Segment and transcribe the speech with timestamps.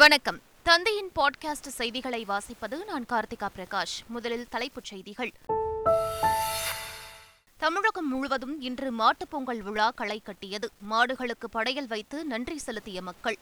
[0.00, 0.40] வணக்கம்.
[0.62, 4.06] தந்தையின் பாட்காஸ்ட் செய்திகளை வாசிப்பது நான் கார்த்திகா பிரகாஷ்.
[4.06, 5.32] முதலில் தலைப்புச் செய்திகள்.
[7.56, 10.70] தமிழகம் முழுவதும் இன்று மாட்டுப் பொங்கல் விழா களை கட்டியது.
[10.90, 13.38] மாடுகளுக்கு படையல் வைத்து நன்றி செலுத்திய மக்கள்.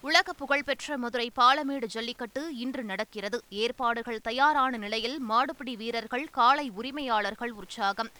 [0.00, 3.42] உலக புகழ்பெற்ற மதுரை பாலமேடு ஜல்லிக்கட்டு இன்று நடக்கிறது.
[3.48, 8.10] ஏற்பாடுகள் தயாரான நிலையில் மாடுபிடி வீரர்கள் காளை உரிமையாளர்கள் உற்சாகம்.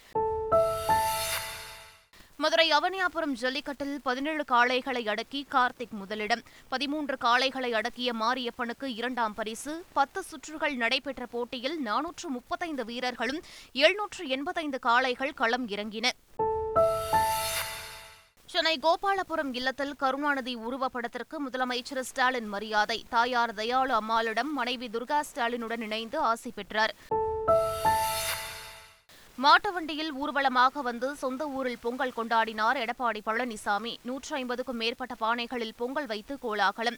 [2.40, 6.42] மதுரை அவனியாபுரம் ஜல்லிக்கட்டில் பதினேழு காளைகளை அடக்கி கார்த்திக் முதலிடம்.
[6.68, 9.84] பதிமூன்று காளைகளை அடக்கிய மாரியப்பனுக்கு இரண்டாம் பரிசு.
[9.92, 13.40] பத்து சுற்றுகள் நடைபெற்ற போட்டியில் நானூற்று முப்பத்தைந்து வீரர்களும்
[13.72, 16.08] எழுநூற்று எண்பத்தைந்து காளைகள் களம் இறங்கின.
[18.46, 23.06] சென்னை கோபாலபுரம் இல்லத்தில் கருணாநிதி உருவப்படத்திற்கு முதலமைச்சர் ஸ்டாலின் மரியாதை.
[23.08, 26.94] தாயார் தயாளு அம்மாளிடம் மனைவி துர்கா ஸ்டாலினுடன் இணைந்து ஆசி பெற்றார்.
[29.42, 33.96] மாட்டு வண்டியில் ஊர்வலமாக வந்து சொந்த ஊரில் பொங்கல் கொண்டாடினார் எடப்பாடி பழனிசாமி.
[34.02, 36.96] நூற்றி ஐம்பதுக்கும் மேற்பட்ட பானைகளில் பொங்கல் வைத்து கோலாகலம்.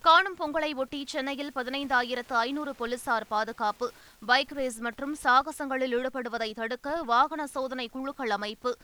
[0.00, 3.92] காணும் பொங்கலை ஒட்டி சென்னையில் பதினைந்தாயிரத்து ஐநூறு போலீசார் பாதுகாப்பு.
[4.26, 8.78] பைக் ரேஸ் மற்றும் சாகசங்களில் ஈடுபடுவதை தடுக்க வாகன சோதனை குழுக்கள் அமைப்பு.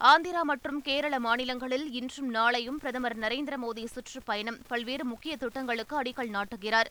[0.00, 4.60] ஆந்திரா மற்றும் கேரள மாநிலங்களில் இன்றும் நாளையும் பிரதமர் நரேந்திர மோடி சுற்றுப்பயணம்.
[4.68, 6.90] பல்வேறு முக்கிய திட்டங்களுக்கு அடிக்கல் நாட்டுகிறார்.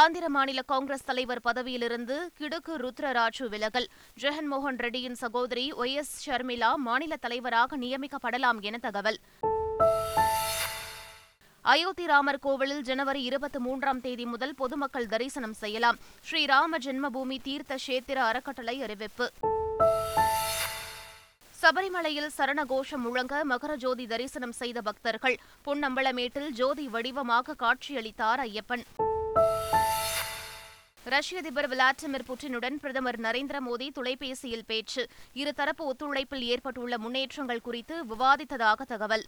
[0.00, 3.88] ஆந்திர மாநில காங்கிரஸ் தலைவர் பதவியிலிருந்து கிடுக்கு ருத்ரராஜு விலகல்.
[4.22, 9.18] ஜெகன்மோகன் ரெட்டியின் சகோதரி ஒய் எஸ் ஷர்மிளா மாநில தலைவராக நியமிக்கப்படலாம் என தகவல்.
[11.60, 15.98] அயோத்தி ராமர் கோவிலில் ஜனவரி இருபத்தி மூன்றாம் தேதி முதல் பொதுமக்கள் தரிசனம் செய்யலாம்.
[16.30, 19.30] ஸ்ரீராம ஜென்மபூமி தீர்த்த கஷேத்திர அறக்கட்டளை அறிவிப்பு.
[21.62, 25.38] சபரிமலையில் சரண கோஷம் முழங்க மகர ஜோதி தரிசனம் செய்த பக்தர்கள்.
[25.66, 28.84] பொன்னம்பலமேட்டில் ஜோதி வடிவமாக காட்சியளித்தார் ஐயப்பன்.
[31.12, 35.02] ரஷ்ய அதிபர் விளாடிமிர் புட்டினுடன் பிரதமர் நரேந்திர மோடி தொலைபேசியில் பேச்சு.
[35.34, 39.24] இருதரப்பு ஒத்துழைப்பில் ஏற்பட்டுள்ள முன்னேற்றங்கள் குறித்து விவாதித்ததாக தகவல்.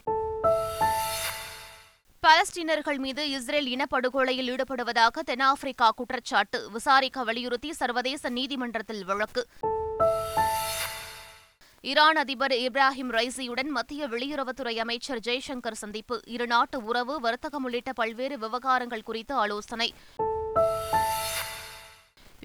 [2.23, 6.71] பாலஸ்தீனர்கள் மீது இஸ்ரேல் இனப்படுகொலையில் ஈடுபடுவதாக தென்னாப்பிரிக்கா குற்றச்சாட்டு.
[6.71, 9.45] விசாரிக்க வலியுறுத்தி சர்வதேச நீதிமன்றத்தில் வழக்கு.
[11.81, 16.21] ஈரான் அதிபர் இப்ராஹிம் ரைசியுடன் மத்திய வெளியுறவுத்துறை அமைச்சர் ஜெய்சங்கர் சந்திப்பு.
[16.37, 19.91] இருநாட்டு உறவு வர்த்தகம் உள்ளிட்ட பல்வேறு விவகாரங்கள் குறித்து ஆலோசனை.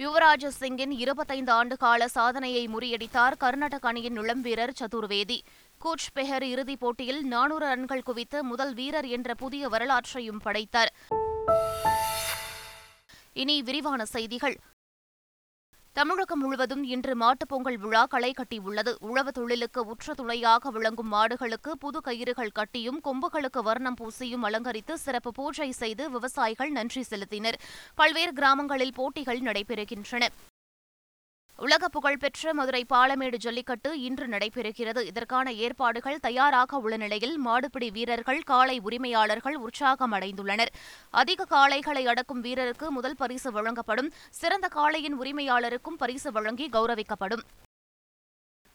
[0.00, 5.40] யுவராஜ் சிங்கின் இருபத்தைந்து ஆண்டு கால சாதனையை முறியடித்தார் கர்நாடக அணியின் இளம் வீரர் சதுர்வேதி.
[5.84, 10.92] கூச் பெஹர் இறுதிப் போட்டியில் நானூறு ரன்கள் குவித்து முதல் வீரர் என்ற புதிய வரலாற்றையும் படைத்தார்.
[13.32, 14.56] இனி விரிவான செய்திகள்.
[15.92, 18.94] தமிழகம் முழுவதும் இன்று மாட்டுப் பொங்கல் விழா களை கட்டியுள்ளது.
[19.00, 25.70] உழவு தொழிலுக்கு உற்ற துணையாக விளங்கும் மாடுகளுக்கு புது கயிறுகள் கட்டியும் கொம்புகளுக்கு வர்ணம் பூசியும் அலங்கரித்து சிறப்பு பூஜை
[25.70, 27.54] செய்து விவசாயிகள் நன்றி செலுத்தினர்.
[27.94, 30.28] பல்வேறு கிராமங்களில் போட்டிகள் நடைபெறுகின்றன.
[31.64, 35.00] உலக புகழ்பெற்ற மதுரை பாலமேடு ஜல்லிக்கட்டு இன்று நடைபெறுகிறது.
[35.04, 40.72] இதற்கான ஏற்பாடுகள் தயாராக உள்ள நிலையில் மாடுபிடி வீரர்கள் காளை உரிமையாளர்கள் உற்சாகம் அடைந்துள்ளனர்
[41.10, 44.12] அதிக காளைகளை அடக்கும் வீரருக்கு முதல் பரிசு வழங்கப்படும்.
[44.30, 47.44] சிறந்த காளையின் உரிமையாளருக்கும் பரிசு வழங்கி கௌரவிக்கப்படும்.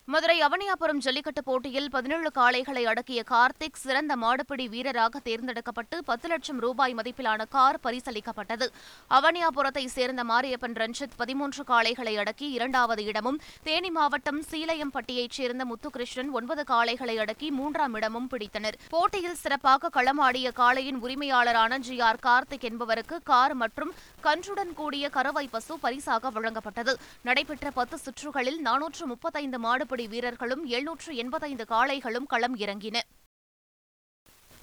[0.08, 6.94] மதுரை அவனியாபுரம் ஜல்லிக்கட்டு போட்டியில் பதினேழு காளைகளை அடக்கிய கார்த்திக் சிறந்த மாடுபிடி வீரராக தேர்ந்தெடுக்கப்பட்டு பத்து லட்சம் ரூபாய்
[6.94, 8.68] மதிப்பிலான கார் பரிசளிக்கப்பட்டது.
[9.10, 16.64] அவனியாபுரத்தை சேர்ந்த மாரியப்பன் ரஞ்சித் பதிமூன்று காளைகளை அடக்கி இரண்டாவது இடமும் தேனி மாவட்டம் சீலையம்பட்டியைச் சேர்ந்த முத்துகிருஷ்ணன் ஒன்பது
[16.68, 18.78] காளைகளை அடக்கி மூன்றாம் இடமும் பிடித்தனர்.
[18.90, 23.94] போட்டியில் சிறப்பாக களமாடிய காளையின் உரிமையாளரான ஜி ஆர் கார்த்திக் என்பவருக்கு கார் மற்றும்
[24.24, 26.96] கன்றுடன் கூடிய கறவை பசு பரிசாக வழங்கப்பட்டது.
[27.24, 32.98] நடைபெற்ற பத்து சுற்றுகளில் நானூற்று முப்பத்தைந்து மாடுபிடி படை வீரர்களும் எழுநூற்று எண்பத்தைந்து காளைகளும் களம் இறங்கின.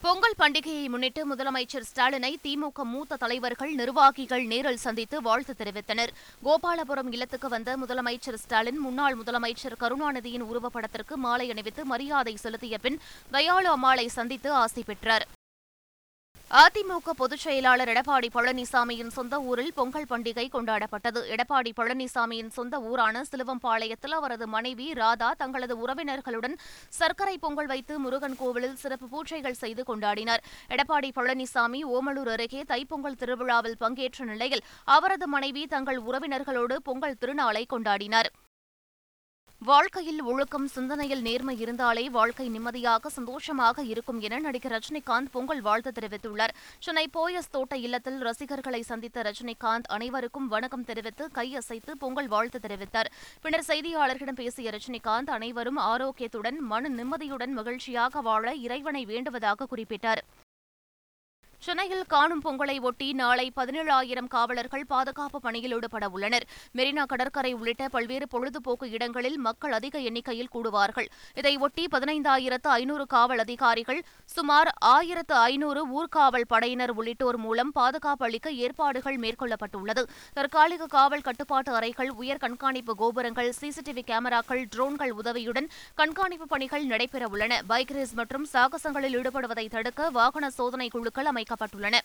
[0.03, 6.13] பொங்கல் பண்டிகையை முன்னிட்டு முதலமைச்சர் ஸ்டாலினை திமுக மூத்த தலைவர்கள் நிர்வாகிகள் நேரில் சந்தித்து வாழ்த்து தெரிவித்தனர்.
[6.45, 13.01] கோபாலபுரம் இல்லத்துக்கு வந்த முதலமைச்சர் ஸ்டாலின் முன்னாள் முதலமைச்சர் கருணாநிதியின் உருவப்படத்திற்கு மாலை அணிவித்து மரியாதை செலுத்திய பின்
[13.33, 15.27] தயாளு அம்மாளை சந்தித்து ஆசி பெற்றார்.
[16.61, 21.21] அதிமுக பொதுச் செயலாளர் எடப்பாடி பழனிசாமியின் சொந்த ஊரில் பொங்கல் பண்டிகை கொண்டாடப்பட்டது.
[21.35, 26.57] எடப்பாடி பழனிசாமியின் சொந்த ஊரான சிலுவம்பாளையத்தில் அவரது மனைவி ராதா தங்களது உறவினர்களுடன்
[26.89, 30.45] சர்க்கரை பொங்கல் வைத்து முருகன் கோவிலில் சிறப்பு பூஜைகள் செய்து கொண்டாடினர்.
[30.69, 38.31] எடப்பாடி பழனிசாமி ஓமலூர் அருகே தைப்பொங்கல் திருவிழாவில் பங்கேற்ற நிலையில் அவரது மனைவி தங்கள் உறவினர்களோடு பொங்கல் திருநாளை கொண்டாடினர்.
[39.69, 46.55] வாழ்க்கையில் ஒழுக்கம் சிந்தனையில் நேர்மை இருந்தாலே வாழ்க்கை நிம்மதியாக சந்தோஷமாக இருக்கும் என நடிகர் ரஜினிகாந்த் பொங்கல் வாழ்த்து தெரிவித்துள்ளார்.
[46.79, 53.11] சென்னை போயஸ் தோட்ட இல்லத்தில் ரசிகர்களை சந்தித்த ரஜினிகாந்த் அனைவருக்கும் வணக்கம் தெரிவித்து கையசைத்து பொங்கல் வாழ்த்து தெரிவித்தார்.
[53.43, 60.23] பின்னர் செய்தியாளர்களிடம் பேசிய ரஜினிகாந்த் அனைவரும் ஆரோக்கியத்துடன் மன நிம்மதியுடன் மகிழ்ச்சியாக வாழ இறைவனை வேண்டுவதாக குறிப்பிட்டார்.
[61.67, 66.47] சென்னையில் காணும் பொங்கலை ஒட்டி நாளை பதினேழாயிரம் காவலர்கள் பாதுகாப்பு பணியில் ஈடுபட உள்ளனர்.
[66.79, 71.09] மெரினா கடற்கரை உள்ளிட்ட பல்வேறு பொழுதுபோக்கு இடங்களில் மக்கள் அதிக எண்ணிக்கையில் கூடுவார்கள்.
[71.41, 74.01] இதையொட்டி பதினைந்தாயிரத்து ஐநூறு காவல் அதிகாரிகள்
[74.35, 80.05] சுமார் ஆயிரத்து ஐநூறு ஊர்காவல் படையினர் உள்ளிட்டோர் மூலம் பாதுகாப்பு அளிக்க ஏற்பாடுகள் மேற்கொள்ளப்பட்டுள்ளது.
[80.35, 87.95] தற்காலிக காவல் கட்டுப்பாட்டு அறைகள் உயர் கண்காணிப்பு கோபுரங்கள் சிசிடிவி கேமராக்கள் ட்ரோன்கள் உதவியுடன் கண்காணிப்பு பணிகள் நடைபெறவுள்ளன பைக்
[87.99, 92.01] ரேஸ் மற்றும் சாகசங்களில் ஈடுபடுவதை தடுக்க வாகன சோதனை குழுக்கள் அமைக்க அமைக்கப்பட்டுள்ளன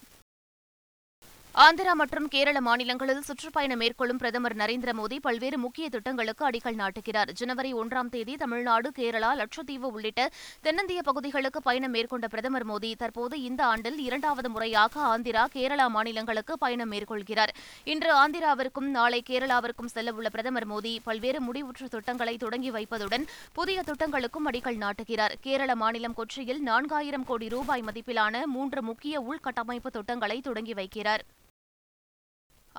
[1.66, 7.30] ஆந்திரா மற்றும் கேரள மாநிலங்களில் சுற்றுப்பயணம் மேற்கொள்ளும் பிரதமர் நரேந்திர மோடி பல்வேறு முக்கிய திட்டங்களுக்கு அடிக்கல் நாட்டுகிறார்.
[7.40, 10.30] ஜனவரி ஒன்றாம் தேதி தமிழ்நாடு கேரளா லட்சத்தீவு உள்ளிட்ட
[10.62, 16.92] தென்னிந்திய பகுதிகளுக்கு பயணம் மேற்கொண்ட பிரதமர் மோடி தற்போது இந்த ஆண்டில் இரண்டாவது முறையாக ஆந்திரா கேரளா மாநிலங்களுக்கு பயணம்
[16.92, 17.54] மேற்கொள்கிறார்.
[17.84, 24.80] இன்று ஆந்திராவிற்கும் நாளை கேரளாவிற்கும் செல்லவுள்ள பிரதமர் மோடி பல்வேறு முடிவுற்ற திட்டங்களை தொடங்கி வைப்பதுடன் புதிய திட்டங்களுக்கும் அடிக்கல்
[24.86, 25.36] நாட்டுகிறார்.
[25.42, 31.26] கேரள மாநிலம் கொச்சியில் நான்காயிரம் கோடி ரூபாய் மதிப்பிலான மூன்று முக்கிய உள்கட்டமைப்பு திட்டங்களை தொடங்கி வைக்கிறார்.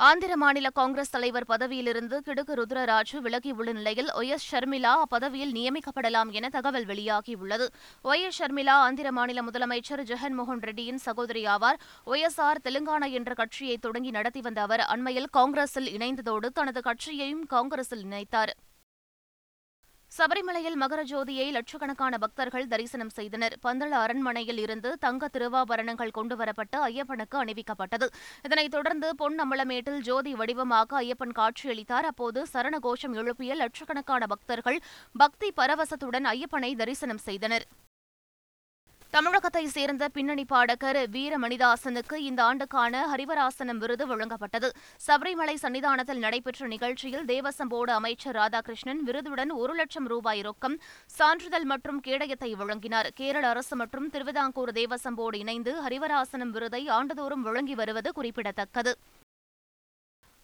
[0.06, 6.48] ஆந்திர மாநில காங்கிரஸ் தலைவர் பதவியிலிருந்து கிடுகு ருத்ரராஜு விலகியுள்ள நிலையில் ஒய் எஸ் ஷர்மிளா அப்பதவியில் நியமிக்கப்படலாம் என
[6.56, 7.66] தகவல் வெளியாகியுள்ளது.
[8.04, 11.80] ஒய் எஸ் ஷர்மிளா ஆந்திர மாநில முதலமைச்சர் ஜெகன்மோகன் ரெட்டியின் சகோதரி ஆவார்.
[12.06, 17.44] ஒய் எஸ் ஆர் தெலுங்கானா என்ற கட்சியை தொடங்கி நடத்தி வந்த அவர் அண்மையில் காங்கிரஸில் இணைந்ததோடு தனது கட்சியையும்
[17.56, 18.54] காங்கிரஸில் இணைத்தார்.
[20.16, 23.55] சபரிமலையில் மகர ஜோதியை லட்சக்கணக்கான பக்தர்கள் தரிசனம் செய்தனர்.
[23.62, 28.06] பந்தள அரண்மனையில் இருந்து தங்க திருவாபரணங்கள் கொண்டுவரப்பட்டு ஐயப்பனுக்கு அணிவிக்கப்பட்டது.
[28.43, 32.08] இதனைத் தொடர்ந்து பொன் அம்பலமேட்டில் ஜோதி வடிவமாக ஐயப்பன் காட்சியளித்தார்.
[32.12, 34.81] அப்போது சரண கோஷம் எழுப்பிய லட்சக்கணக்கான பக்தர்கள்
[35.12, 37.66] பக்தி பரவசத்துடன் ஐயப்பனை தரிசனம் செய்தனர்.
[39.14, 44.69] தமிழகத்தை சேர்ந்த பின்னணி பாடகர் வீரமணிதாசனுக்கு இந்த ஆண்டுக்கான ஹரிவராசனம் விருது வழங்கப்பட்டது.
[45.06, 50.76] சபரிமலை சன்னிதானத்தில் நடைபெற்ற நிகழ்ச்சியில் தேவசம் போர்டு அமைச்சர் ராதாகிருஷ்ணன் விருதுடன் ஒரு லட்சம் ரூபாய் ரொக்கம்
[51.19, 53.08] சான்றிதழ் மற்றும் கேடயத்தை வழங்கினார்.
[53.20, 58.94] கேரள அரசு மற்றும் திருவிதாங்கூர் தேவசம் போர்டு இணைந்து ஹரிவராசனம் விருதை ஆண்டுதோறும் வழங்கி வருவது குறிப்பிடத்தக்கது.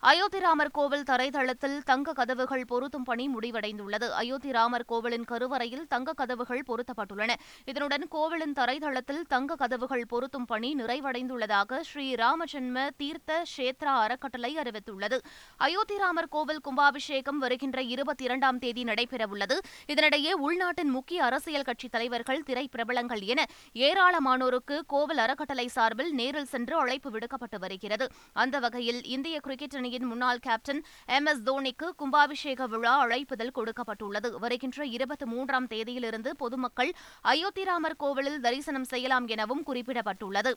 [0.07, 4.09] அயோத்தி ராமர் கோவில் தரைதளத்தில் தங்க கதவுகள் பொருத்தும் பணி முடிவடைந்துள்ளது.
[4.09, 7.33] அயோத்தி ராமர் கோவிலின் கருவறையில் தங்க கதவுகள் பொருத்தப்பட்டுள்ளன.
[7.65, 15.19] இதனுடன் கோவிலின் தரைதளத்தில் தங்க கதவுகள் பொருத்தும் பணி நிறைவடைந்துள்ளதாக ஸ்ரீ ராமஜென்ம தீர்த்த ஷேத்ரா அறக்கட்டளை அறிவித்துள்ளது.
[15.57, 19.59] அயோத்தி ராமர் கோவில் கும்பாபிஷேகம் வருகின்ற இருபத்தி இரண்டாம் தேதி நடைபெறவுள்ளது.
[19.89, 27.11] இதனிடையே உள்நாட்டின் முக்கிய அரசியல் கட்சித் தலைவர்கள் திரைப்பிரபலங்கள் என ஏராளமானோருக்கு கோவில் அறக்கட்டளை சார்பில் நேரில் சென்று அழைப்பு
[27.11, 28.09] விடுக்கப்பட்டு வருகிறது.
[28.33, 30.81] அந்த வகையில் இந்திய கிரிக்கெட் அணி அணியின் முன்னாள் கேப்டன்
[31.17, 34.29] எம் எஸ் தோனிக்கு கும்பாபிஷேக விழா அழைப்புதல் கொடுக்கப்பட்டுள்ளது.
[34.45, 36.91] வருகின்ற இருபத்தி மூன்றாம் தேதியிலிருந்து பொதுமக்கள்
[37.33, 40.53] அயோத்திராமர் கோவிலில் தரிசனம் செய்யலாம் எனவும் குறிப்பிடப்பட்டுள்ளது.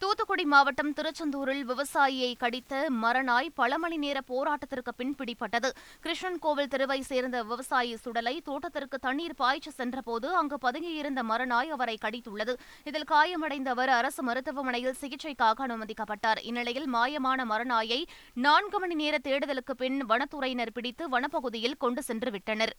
[0.00, 2.72] தூத்துக்குடி மாவட்டம் திருச்செந்தூரில் விவசாயியை கடித்த
[3.02, 5.68] மரநாய் பல மணி நேர போராட்டத்திற்கு பின் பிடிப்பட்டது
[6.04, 12.54] கிருஷ்ணன் கோவில் தெருவை சேர்ந்த விவசாயி சுடலை தோட்டத்திற்கு தண்ணீர் பாய்ச்சி சென்றபோது அங்கு பதுங்கியிருந்த மரநாய் அவரை கடித்துள்ளது.
[12.84, 16.42] இதில் காயமடைந்த அவர் அரசு மருத்துவமனையில் சிகிச்சைக்காக அனுமதிக்கப்பட்டார்.
[16.42, 18.00] இந்நிலையில் மாயமான மரநாயை
[18.46, 22.74] நான்கு மணி நேர தேடுதலுக்கு பின் வனத்துறையினர் பிடித்து வனப்பகுதியில் கொண்டு சென்று விட்டனர்.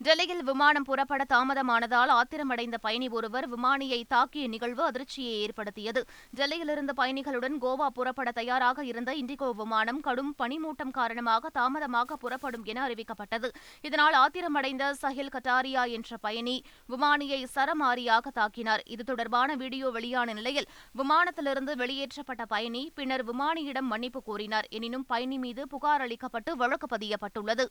[0.00, 6.00] டெல்லியில் விமானம் புறப்பட தாமதமானதால் ஆத்திரமடைந்த பயணி ஒருவர் விமானியை தாக்கிய நிகழ்வு அதிர்ச்சியை ஏற்படுத்தியது.
[6.38, 13.50] டெல்லியிலிருந்து பயணிகளுடன் கோவா புறப்பட தயாராக இருந்த இண்டிகோ விமானம் கடும் பனிமூட்டம் காரணமாக தாமதமாக புறப்படும் என அறிவிக்கப்பட்டது.
[13.80, 16.56] இதனால் ஆத்திரமடைந்த சஹில் கட்டாரியா என்ற பயணி
[16.94, 18.84] விமானியை சரமாரியாக தாக்கினார்.
[18.86, 20.70] இது தொடர்பான வீடியோ வெளியான நிலையில்
[21.02, 24.68] விமானத்திலிருந்து வெளியேற்றப்பட்ட பயணி பின்னர் விமானியிடம் மன்னிப்பு கோரினார்.
[24.70, 27.66] எனினும் பயணி மீது புகார் அளிக்கப்பட்டு வழக்கு பதியப்பட்டுள்ளது.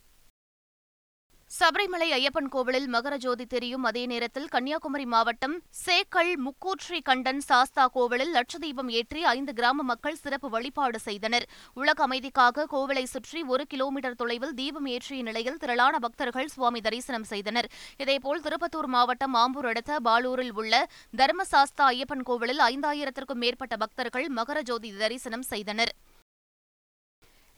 [1.56, 3.84] சபரிமலை ஐயப்பன் கோவிலில் மகர ஜோதி தெரியும்.
[3.89, 10.50] அதே நேரத்தில் கன்னியாகுமரி மாவட்டம் சேக்கல் முக்கூற்றி கண்டன் சாஸ்தா கோவிலில் லட்சதீபம் ஏற்றி ஐந்து கிராம மக்கள் சிறப்பு
[10.56, 11.46] வழிபாடு செய்தனர்.
[11.82, 17.70] உலக அமைதிக்காக கோவிலை சுற்றி ஒரு கிலோமீட்டர் தொலைவில் தீபம் ஏற்றிய நிலையில் திரளான பக்தர்கள் சுவாமி தரிசனம் செய்தனர்.
[18.04, 20.84] இதேபோல் திருப்பத்தூர் மாவட்டம் ஆம்பூர் அடுத்த பாலூரில் உள்ள
[21.22, 25.94] தர்மசாஸ்தா ஐயப்பன் கோவிலில் ஐந்தாயிரத்திற்கும் மேற்பட்ட பக்தர்கள் மகர ஜோதி தரிசனம் செய்தனர்.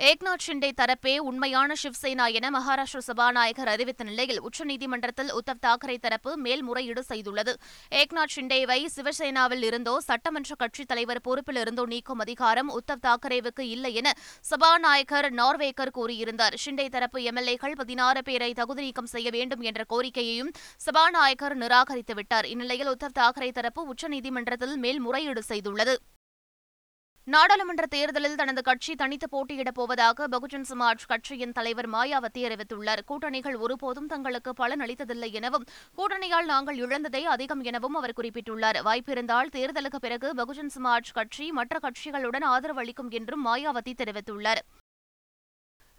[0.07, 7.03] ஏக்நாத் ஷிண்டே தரப்பே உண்மையான சிவசேனா என மகாராஷ்டிர சபாநாயகர் அறிவித்த நிலையில் உச்சநீதிமன்றத்தில் உத்தவ் தாக்கரே தரப்பு மேல்முறையீடு
[7.09, 7.53] செய்துள்ளது.
[7.91, 14.13] ஏக்நாத் ஷிண்டேவை சிவசேனாவில் இருந்தோ சட்டமன்ற கட்சித் தலைவர் பொறுப்பில் இருந்தோ நீக்கும் அதிகாரம் உத்தவ் தாக்கரேவுக்கு இல்லை என
[14.41, 16.55] சபாநாயகர் நார்வேக்கர் கூறியிருந்தார்.
[16.65, 22.45] ஷிண்டே தரப்பு எம்எல்ஏக்கள் பதினாறு பேரை தகுதி நீக்கம் செய்ய வேண்டும் என்ற கோரிக்கையையும் சபாநாயகர் நிராகரித்துவிட்டார்.
[22.45, 25.97] இந்நிலையில் உத்தவ் தாக்கரே தரப்பு உச்சநீதிமன்றத்தில் மேல்முறையீடு செய்துள்ளது.
[27.33, 33.01] நாடாளுமன்ற தேர்தலில் தனது கட்சி தனித்து போட்டியிடப் போவதாக பகுஜன் சமாஜ் கட்சியின் தலைவர் மாயாவதி அறிவித்துள்ளார்.
[33.05, 35.67] கூட்டணிகள் ஒருபோதும் தங்களுக்கு பலன் அளித்ததில்லை எனவும்
[35.97, 38.79] கூட்டணியால் நாங்கள் இழந்ததே அதிகம் எனவும் அவர் குறிப்பிட்டுள்ளார்.
[38.81, 44.63] வாய்ப்பிருந்தால் தேர்தலுக்கு பிறகு பகுஜன் சமாஜ் கட்சி மற்ற கட்சிகளுடன் ஆதரவு அளிக்கும் என்றும் மாயாவதி தெரிவித்துள்ளார்.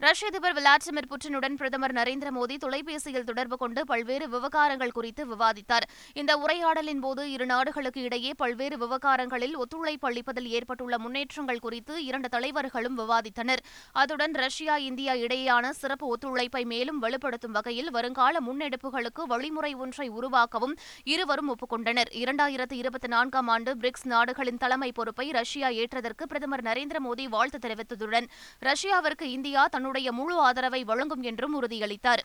[0.05, 5.85] ரஷ்ய அதிபர் விளாடிமிர் புட்டினுடன் பிரதமர் நரேந்திர மோடி தொலைபேசியில் தொடர்பு கொண்டு பல்வேறு விவகாரங்கள் குறித்து விவாதித்தார்.
[6.13, 12.97] இந்த உரையாடலின் போது இரு நாடுகளுக்கு இடையே பல்வேறு விவகாரங்களில் ஒத்துழைப்பு அளிப்பதில் ஏற்பட்டுள்ள முன்னேற்றங்கள் குறித்து இரண்டு தலைவர்களும்
[13.01, 13.61] விவாதித்தனர்.
[13.95, 21.53] அதுடன் ரஷ்யா இந்தியா இடையேயான சிறப்பு ஒத்துழைப்பை மேலும் வலுப்படுத்தும் வகையில் வருங்கால முன்னெடுப்புகளுக்கு வழிமுறை ஒன்றை உருவாக்கவும் இருவரும்
[21.55, 22.11] ஒப்புக்கொண்டனர்.
[22.23, 28.29] இரண்டாயிரத்து இருபத்தி நான்காம் ஆண்டு பிரிக்ஸ் நாடுகளின் தலைமை பொறுப்பை ரஷ்யா ஏற்றதற்கு பிரதமர் நரேந்திர மோடி வாழ்த்து தெரிவித்ததுடன்
[28.71, 32.21] ரஷ்யாவிற்கு இந்தியா தன்னுடைய தன்னுடைய முழு ஆதரவை வழங்கும் என்றும் உறுதியளித்தார்.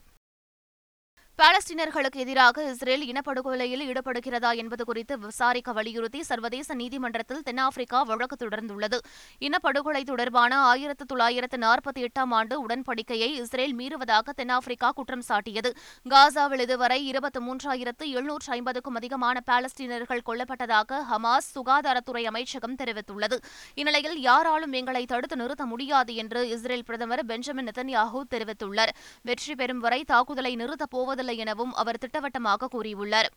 [1.40, 8.98] பாலஸ்தீனர்களுக்கு எதிராக இஸ்ரேல் இனப்படுகொலையில் ஈடுபடுகிறதா என்பது குறித்து விசாரிக்க வலியுறுத்தி சர்வதேச நீதிமன்றத்தில் தென்னாப்பிரிக்கா வழக்கு தொடர்ந்துள்ளது.
[9.46, 15.72] இனப்படுகொலை தொடர்பான ஆயிரத்து தொள்ளாயிரத்து நாற்பத்தி எட்டாம் ஆண்டு உடன்படிக்கையை இஸ்ரேல் மீறுவதாக தென்னாப்பிரிக்கா குற்றம் சாட்டியது.
[16.14, 23.38] காசாவில் இதுவரை இருபத்தி மூன்றாயிரத்து எழுநூற்று ஐம்பதுக்கும் அதிகமான பாலஸ்தீனர்கள் கொல்லப்பட்டதாக ஹமாஸ் சுகாதாரத்துறை அமைச்சகம் தெரிவித்துள்ளது.
[23.82, 28.94] இந்நிலையில் யாராலும் எங்களை தடுத்து நிறுத்த முடியாது என்று இஸ்ரேல் பிரதமர் பெஞ்சமின் நெத்தன்யாஹூ தெரிவித்துள்ளார்.
[29.30, 33.30] வெற்றி பெறும் வரை தாக்குதலை நிறுத்தப் போவதில்லை போவதில்லை எனவும் அவர் திட்டவட்டமாக கூறியுள்ளார்.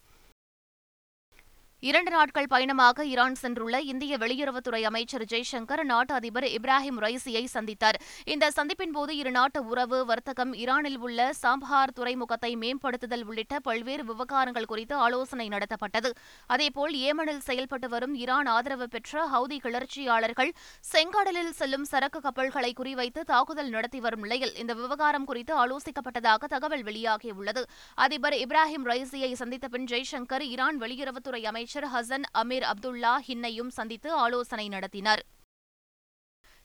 [1.88, 7.98] இரண்டு நாட்கள் பயணமாக ஈரான் சென்றுள்ள இந்திய வெளியுறவுத்துறை அமைச்சர் ஜெய்சங்கர் நாட்டு அதிபர் இப்ராஹிம் ரைசியை சந்தித்தார்.
[8.34, 14.96] இந்த சந்திப்பின் போது இருநாட்டு உறவு வர்த்தகம் ஈரானில் உள்ள சாம்பார் துறைமுகத்தை மேம்படுத்துதல் உள்ளிட்ட பல்வேறு விவகாரங்கள் குறித்து
[14.96, 16.12] ஆலோசனை நடத்தப்பட்டது.
[16.48, 20.52] அதேபோல் ஏமனில் செயல்பட்டு வரும் ஈரான் ஆதரவு பெற்ற ஹவுதி கிளர்ச்சியாளர்கள்
[20.92, 27.64] செங்கடலில் செல்லும் சரக்கு கப்பல்களை குறிவைத்து தாக்குதல் நடத்தி வரும் நிலையில் இந்த விவகாரம் குறித்து ஆலோசிக்கப்பட்டதாக தகவல் வெளியாகியுள்ளது.
[28.08, 34.10] அதிபர் இப்ராஹிம் ரைசியை சந்தித்த பின் ஜெய்சங்கர் ஈரான் வெளியுறவுத்துறை அமைச்சர் அமைச்சர் ஹசன் அமீர் அப்துல்லா ஹின்னையும் சந்தித்து
[34.22, 35.22] ஆலோசனை நடத்தினார்.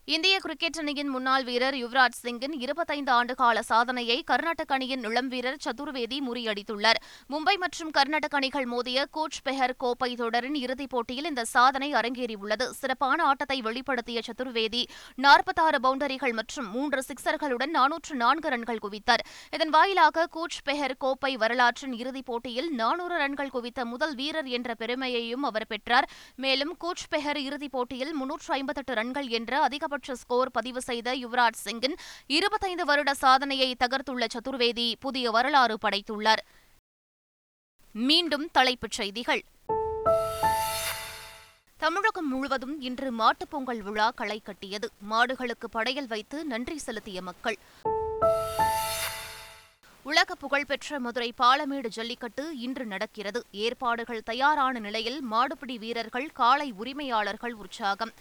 [0.06, 6.18] இந்திய கிரிக்கெட் அணியின் முன்னாள் வீரர் யுவராஜ் சிங்கின் இருபத்தைந்து ஆண்டுகால சாதனையை கர்நாடக அணியின் இளம் வீரர் சதுர்வேதி
[6.26, 6.98] முறியடித்துள்ளார்.
[7.28, 12.66] மும்பை மற்றும் கர்நாடக அணிகள் மோதிய கோச் பெஹர் கோப்பை தொடரின் இறுதிப் போட்டியில் இந்த சாதனை அரங்கேறியுள்ளது.
[12.70, 14.82] சிறப்பான ஆட்டத்தை வெளிப்படுத்திய சதுர்வேதி
[15.14, 19.24] நாற்பத்தாறு பவுண்டரிகள் மற்றும் மூன்று சிக்சர்களுடன் நானூற்று நான்கு ரன்கள் குவித்தார்.
[19.50, 25.42] இதன் வாயிலாக கோச் பெஹர் கோப்பை வரலாற்றின் இறுதிப் போட்டியில் நானூறு ரன்கள் குவித்த முதல் வீரர் என்ற பெருமையையும்
[25.42, 26.10] அவர் பெற்றார்.
[26.36, 31.62] மேலும் கோச் பெஹர் இறுதிப் போட்டியில் முன்னூற்று ஐம்பத்தெட்டு ரன்கள் என்ற அதிக அதிகபட்ச ஸ்கோர் பதிவு செய்த யுவராஜ்
[31.66, 31.96] சிங்கின்
[32.26, 36.42] இருபத்தைந்து வருட சாதனையை தகர்த்துள்ள சதுர்வேதி புதிய வரலாறு படைத்துள்ளார்.
[37.92, 39.44] மீண்டும் தலைப்புச் செய்திகள்.
[41.78, 44.90] தமிழகம் முழுவதும் இன்று மாட்டுப்பொங்கல் விழா களை கட்டியது.
[45.10, 47.58] மாடுகளுக்கு படையல் வைத்து நன்றி செலுத்திய மக்கள்.
[50.02, 53.42] உலக புகழ்பெற்ற மதுரை பாலமேடு ஜல்லிக்கட்டு இன்று நடக்கிறது.
[53.50, 58.12] ஏற்பாடுகள் தயாரான நிலையில் மாடுபிடி வீரர்கள் காளை உரிமையாளர்கள் உற்சாகம்.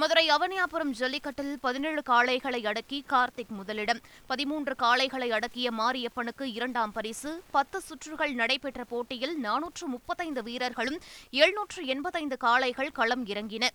[0.00, 4.00] மதுரை அவனியாபுரம் ஜல்லிக்கட்டில் பதினேழு காளைகளை அடக்கி கார்த்திக் முதலிடம்.
[4.26, 7.42] பதிமூன்று காளைகளை அடக்கிய மாரியப்பனுக்கு இரண்டாம் பரிசு.
[7.50, 10.98] பத்து சுற்றுகள் நடைபெற்ற போட்டியில் நானூற்று முப்பத்தைந்து வீரர்களும்
[11.30, 13.66] எழுநூற்று எண்பத்தைந்து காளைகள் களம் இறங்கின.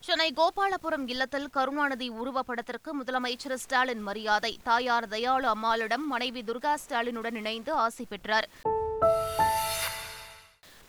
[0.00, 4.58] சென்னை கோபாலபுரம் இல்லத்தில் கருணாநிதி உருவப்படத்திற்கு முதலமைச்சர் ஸ்டாலின் மரியாதை.
[4.62, 8.48] தாயார் தயாளு அம்மாளிடம் மனைவி துர்கா ஸ்டாலினுடன் இணைந்து ஆசி பெற்றார்.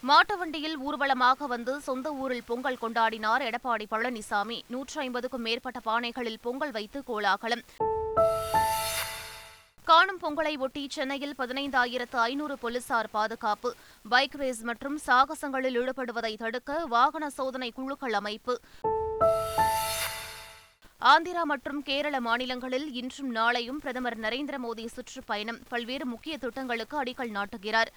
[0.07, 4.57] மாட்டு வண்டியில் ஊர்வலமாக வந்து சொந்த ஊரில் பொங்கல் கொண்டாடினார் எடப்பாடி பழனிசாமி.
[4.67, 7.63] நூற்றி ஐம்பதுக்கும் மேற்பட்ட பானைகளில் பொங்கல் வைத்து கோலாகலம்.
[9.83, 13.75] காணும் பொங்கலை ஒட்டி சென்னையில் பதினைந்தாயிரத்து ஐநூறு போலீசார் பாதுகாப்பு.
[14.09, 18.55] பைக் ரேஸ் மற்றும் சாகசங்களில் ஈடுபடுவதை தடுக்க வாகன சோதனை குழுக்கள் அமைப்பு.
[21.01, 25.61] ஆந்திரா மற்றும் கேரள மாநிலங்களில் இன்றும் நாளையும் பிரதமர் நரேந்திர மோடி சுற்றுப்பயணம்.
[25.69, 27.91] பல்வேறு முக்கிய திட்டங்களுக்கு அடிக்கல் நாட்டுகிறார்.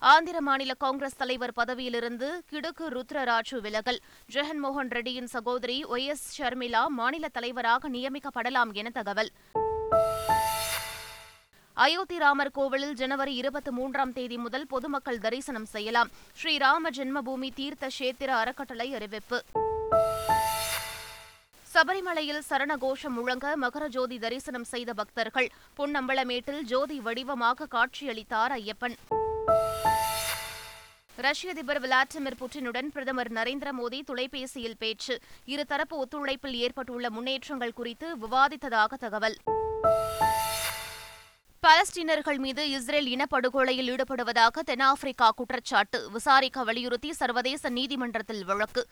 [0.00, 3.98] ஆந்திர மாநில காங்கிரஸ் தலைவர் பதவியிலிருந்து கிடுக்கு ருத்ரராஜு விலகல்.
[4.32, 9.30] ஜெகன்மோகன் ரெட்டியின் சகோதரி ஒய் எஸ் ஷர்மிளா மாநில தலைவராக நியமிக்கப்படலாம் என தகவல்.
[11.74, 16.10] அயோத்தி ராமர் கோவிலில் ஜனவரி இருபத்தி மூன்றாம் தேதி முதல் பொதுமக்கள் தரிசனம் செய்யலாம்.
[16.42, 19.42] ஸ்ரீராம ஜென்மபூமி தீர்த்த கஷேத்திர அறக்கட்டளை அறிவிப்பு.
[21.74, 25.48] சபரிமலையில் சரண கோஷம் முழங்க மகர ஜோதி தரிசனம் செய்த பக்தர்கள்.
[25.78, 28.96] பொன்னம்பலமேட்டில் ஜோதி வடிவமாக காட்சியளித்தார் ஐயப்பன்.
[31.20, 35.18] ரஷ்ய அதிபர் விளாடிமிர் புட்டினுடன் பிரதமர் நரேந்திர மோடி தொலைபேசியில் பேச்சு.
[35.46, 39.36] இருதரப்பு ஒத்துழைப்பில் ஏற்பட்டுள்ள முன்னேற்றங்கள் குறித்து விவாதித்ததாக தகவல்.
[41.62, 46.10] பாலஸ்தீனர்கள் மீது இஸ்ரேல் இனப்படுகொலையில் ஈடுபடுவதாக தென்னாப்பிரிக்கா குற்றச்சாட்டு.
[46.10, 48.86] விசாரிக்க வலியுறுத்தி சர்வதேச நீதிமன்றத்தில் வழக்கு.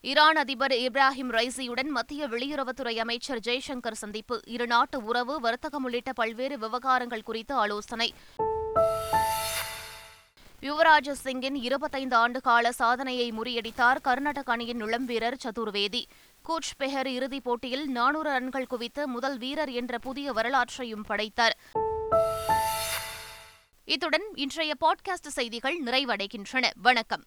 [0.00, 4.40] ஈரான் அதிபர் இப்ராஹிம் ரைசியுடன் மத்திய வெளியுறவுத்துறை அமைச்சர் ஜெய்சங்கர் சந்திப்பு.
[4.46, 8.14] இருநாட்டு உறவு வர்த்தகம் உள்ளிட்ட பல்வேறு விவகாரங்கள் குறித்து ஆலோசனை.
[10.68, 16.04] யுவராஜ் சிங்கின் இருபத்தைந்து ஆண்டு கால சாதனையை முறியடித்தார் கர்நாடக அணியின் இளம் வீரர் சதுர்வேதி.
[16.48, 21.58] கூச் பெஹர் இறுதிப் போட்டியில் நானூறு ரன்கள் குவித்து முதல் வீரர் என்ற புதிய வரலாற்றையும் படைத்தார்.
[23.84, 26.70] இத்துடன் இன்றைய பாட்காஸ்ட் செய்திகள் நிறைவடைகின்றன.
[26.74, 27.24] வணக்கம்.